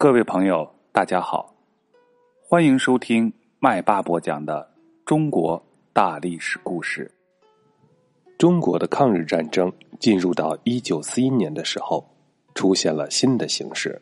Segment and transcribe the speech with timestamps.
[0.00, 1.52] 各位朋友，大家好，
[2.40, 4.72] 欢迎收听麦巴播讲的
[5.04, 5.60] 中国
[5.92, 7.10] 大历史故事。
[8.38, 12.08] 中国的抗日战争进入到一九四一年的时候，
[12.54, 14.00] 出现了新的形势。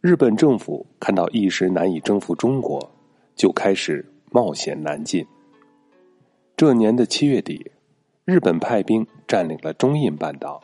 [0.00, 2.90] 日本政府看到一时难以征服中国，
[3.36, 5.22] 就开始冒险南进。
[6.56, 7.70] 这年的七月底，
[8.24, 10.62] 日本派兵占领了中印半岛，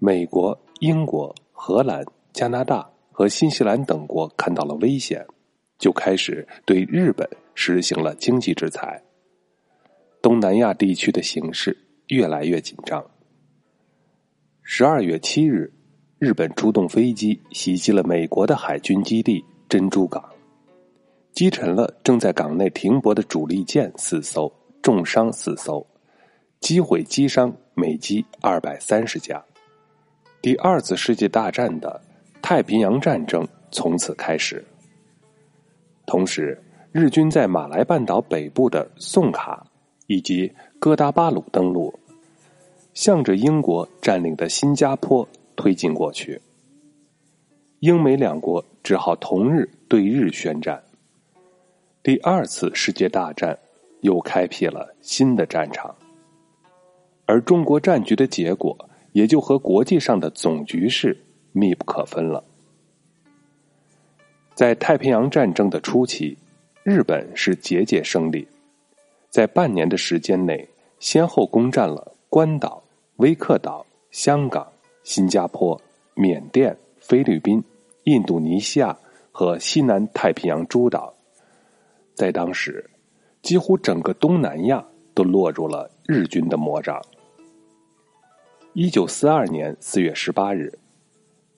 [0.00, 2.90] 美国、英国、荷兰、加拿大。
[3.18, 5.26] 和新西兰等国看到了危险，
[5.78, 9.02] 就开始对日本实行了经济制裁。
[10.20, 11.74] 东南亚地区的形势
[12.08, 13.02] 越来越紧张。
[14.60, 15.72] 十二月七日，
[16.18, 20.22] 日本出动飞机袭击了美国的海军基地珍珠港，
[21.32, 24.52] 击沉了正在港内停泊的主力舰四艘，
[24.82, 25.86] 重伤四艘，
[26.60, 29.42] 击毁机伤美机二百三十架。
[30.42, 32.02] 第二次世界大战的。
[32.48, 34.64] 太平洋战争从此开始。
[36.06, 36.56] 同时，
[36.92, 39.66] 日军在马来半岛北部的宋卡
[40.06, 40.48] 以及
[40.78, 41.92] 哥达巴鲁登陆，
[42.94, 46.40] 向着英国占领的新加坡推进过去。
[47.80, 50.80] 英美两国只好同日对日宣战。
[52.00, 53.58] 第二次世界大战
[54.02, 55.92] 又开辟了新的战场，
[57.24, 61.20] 而中国战局的结果也就和国际上的总局势。
[61.56, 62.44] 密不可分了。
[64.54, 66.36] 在太平洋战争的初期，
[66.82, 68.46] 日本是节节胜利，
[69.30, 70.68] 在半年的时间内，
[70.98, 72.82] 先后攻占了关岛、
[73.16, 74.70] 威克岛、香港、
[75.02, 75.80] 新加坡、
[76.14, 77.62] 缅甸、菲律宾、
[78.04, 78.96] 印度尼西亚
[79.32, 81.14] 和西南太平洋诸岛。
[82.14, 82.88] 在当时，
[83.42, 84.84] 几乎整个东南亚
[85.14, 87.00] 都落入了日军的魔掌。
[88.72, 90.78] 一九四二年四月十八日。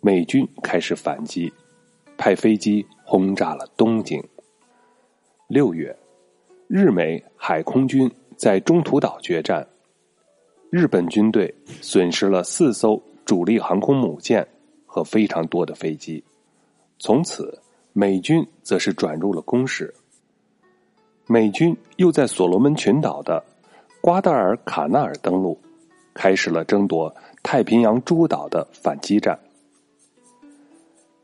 [0.00, 1.52] 美军开始反击，
[2.16, 4.22] 派飞机轰炸了东京。
[5.48, 5.94] 六月，
[6.68, 9.66] 日美海空军在中途岛决战，
[10.70, 14.46] 日本军队损失了四艘主力航空母舰
[14.86, 16.22] 和非常多的飞机。
[17.00, 17.60] 从此，
[17.92, 19.92] 美军则是转入了攻势。
[21.26, 23.44] 美军又在所罗门群岛的
[24.00, 25.60] 瓜达尔卡纳尔登陆，
[26.14, 29.36] 开始了争夺太平洋诸岛的反击战。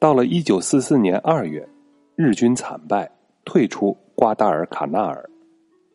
[0.05, 1.67] 到了一九四四年二月，
[2.15, 3.11] 日军惨败，
[3.43, 5.31] 退出瓜达尔卡纳尔，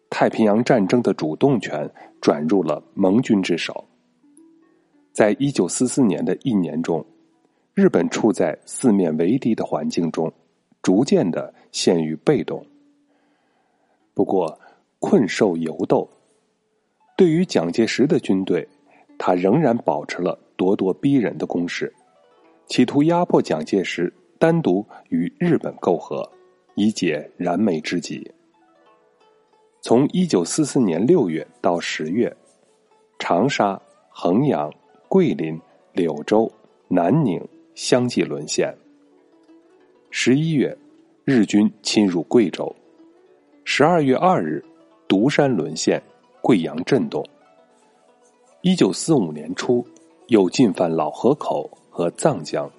[0.09, 1.87] 太平洋战争的主动权
[2.19, 3.85] 转入了盟军之手。
[5.13, 7.05] 在一九四四年的一年中，
[7.75, 10.33] 日本处在四面围敌的环境中，
[10.81, 12.65] 逐渐的陷于被动。
[14.15, 14.59] 不过，
[14.97, 16.09] 困兽犹斗，
[17.15, 18.67] 对于蒋介石的军队，
[19.19, 21.93] 他仍然保持了咄咄逼人的攻势。
[22.69, 26.29] 企图压迫蒋介石单独与日本媾和，
[26.75, 28.31] 以解燃眉之急。
[29.81, 32.31] 从一九四四年六月到十月，
[33.17, 34.71] 长沙、衡阳、
[35.07, 35.59] 桂林、
[35.93, 36.49] 柳州、
[36.87, 37.43] 南宁
[37.73, 38.71] 相继沦陷。
[40.11, 40.77] 十一月，
[41.25, 42.73] 日军侵入贵州。
[43.63, 44.63] 十二月二日，
[45.07, 45.99] 独山沦陷，
[46.39, 47.25] 贵阳震动。
[48.61, 49.83] 一九四五年初，
[50.27, 51.67] 又进犯老河口。
[51.99, 52.71] 和藏江，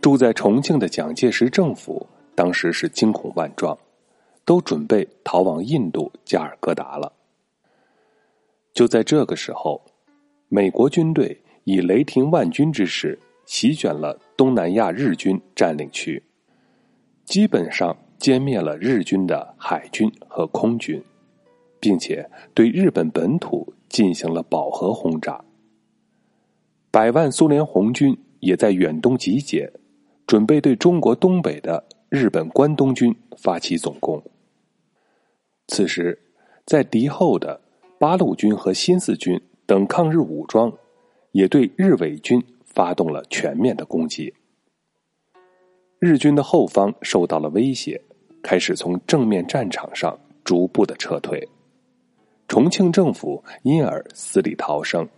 [0.00, 3.78] 住在重庆的蒋介石政府当时是惊恐万状，
[4.46, 7.12] 都准备逃往印度加尔各答了。
[8.72, 9.82] 就在这个时候，
[10.48, 16.22] 美国军队以雷霆万钧之势席卷了东南亚日军占领区，
[17.26, 21.04] 基本上歼灭了日军的海军和空军，
[21.78, 25.44] 并且对日本本土进行了饱和轰炸。
[26.92, 29.72] 百万苏联红军也在远东集结，
[30.26, 34.20] 准备对中国东北的日本关东军发起总攻。
[35.68, 36.18] 此时，
[36.66, 37.60] 在敌后的
[37.96, 40.72] 八路军和新四军等抗日武装，
[41.30, 44.34] 也对日伪军发动了全面的攻击。
[46.00, 48.02] 日军的后方受到了威胁，
[48.42, 51.46] 开始从正面战场上逐步的撤退，
[52.48, 55.08] 重庆政府因而死里逃生。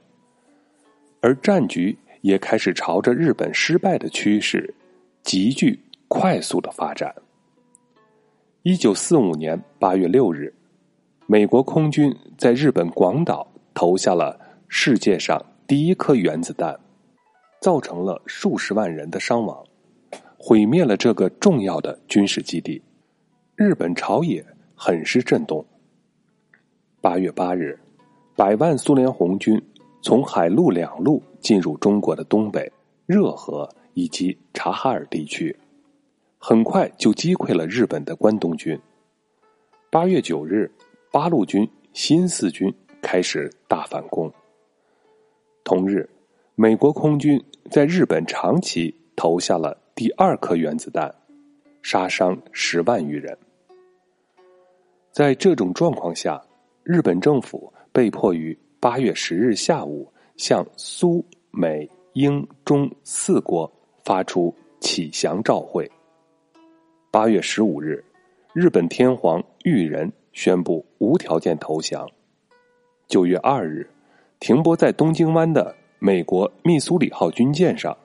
[1.23, 4.75] 而战局也开始朝着日本失败的趋势，
[5.23, 5.79] 急剧
[6.09, 7.15] 快速的发展。
[8.65, 10.53] 一九四五年八月六日，
[11.29, 14.37] 美国空军在日本广岛投下了
[14.67, 16.77] 世界上第一颗原子弹，
[17.61, 19.65] 造成了数十万人的伤亡，
[20.37, 22.83] 毁灭了这个重要的军事基地。
[23.55, 25.65] 日本朝野很是震动。
[27.01, 27.79] 八月八日，
[28.35, 29.63] 百万苏联红军。
[30.03, 32.71] 从海陆两路进入中国的东北，
[33.07, 35.57] 热河以及察哈尔地区，
[36.39, 38.77] 很快就击溃了日本的关东军。
[39.91, 40.69] 八月九日，
[41.13, 44.29] 八路军新四军开始大反攻。
[45.63, 46.11] 同日，
[46.57, 47.41] 美国空军
[47.71, 51.15] 在日本长崎投下了第二颗原子弹，
[51.81, 53.39] 杀伤十万余人。
[55.13, 56.43] 在这种状况下，
[56.83, 63.73] 日本政府被迫于八月十日下午向苏美英中四国
[64.05, 65.89] 发出启降照会。
[67.09, 68.05] 八月十五日，
[68.53, 72.05] 日本天皇裕仁宣布无条件投降。
[73.07, 73.89] 九月二日，
[74.41, 77.97] 停泊在东京湾的美国密苏里号军舰上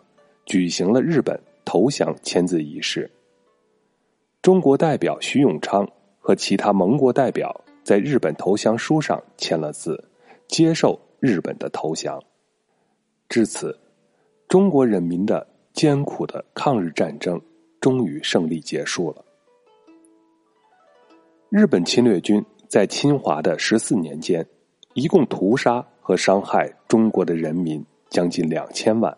[0.45, 3.09] 举行了日本投降签字仪式。
[4.43, 5.89] 中国代表徐永昌。
[6.19, 10.06] 和其他盟国代表在日本投降书上签了字，
[10.47, 12.21] 接受日本的投降。
[13.29, 13.77] 至此，
[14.47, 17.39] 中国人民的艰苦的抗日战争
[17.79, 19.23] 终于胜利结束了。
[21.49, 24.45] 日本侵略军在侵华的十四年间，
[24.93, 29.15] 一共屠杀和伤害中国的人民将近两千万，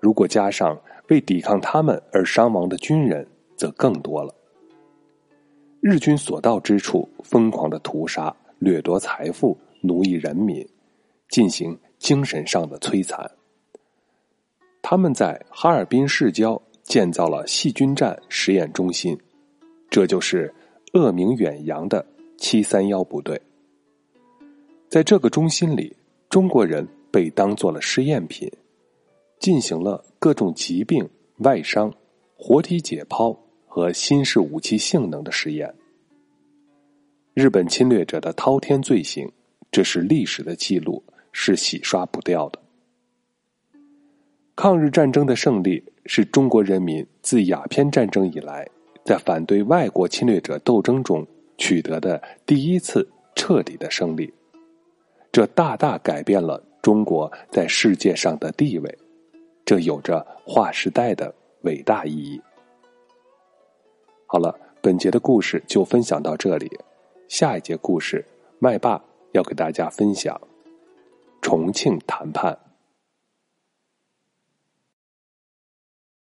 [0.00, 3.26] 如果加上为抵抗他们而伤亡的军人，
[3.56, 4.34] 则更多了。
[5.80, 10.66] 日军所到之处，疯狂的屠杀、掠夺财富、奴役人民，
[11.28, 13.30] 进行精神上的摧残。
[14.82, 19.18] 他们在哈尔滨市郊建造了细菌战实验中心，
[19.90, 20.52] 这就是
[20.92, 22.04] 恶名远扬的
[22.36, 23.40] 七三幺部队。
[24.88, 25.96] 在这个中心里，
[26.28, 28.50] 中国人被当做了试验品，
[29.38, 31.08] 进行了各种疾病、
[31.38, 31.92] 外伤、
[32.36, 33.36] 活体解剖。
[33.70, 35.72] 和新式武器性能的实验，
[37.34, 39.30] 日本侵略者的滔天罪行，
[39.70, 42.58] 这是历史的记录，是洗刷不掉的。
[44.56, 48.68] 抗日战争的胜利，是中国人民自鸦片战争以来，
[49.04, 51.24] 在反对外国侵略者斗争中
[51.56, 54.32] 取得的第一次彻底的胜利，
[55.30, 58.98] 这大大改变了中国在世界上的地位，
[59.64, 61.32] 这有着划时代的
[61.62, 62.40] 伟大意义。
[64.26, 66.68] 好了，本节的故事就分享到这里。
[67.28, 68.24] 下一节故事，
[68.58, 69.00] 麦霸
[69.32, 70.40] 要给大家分享
[71.40, 72.67] 重庆谈判。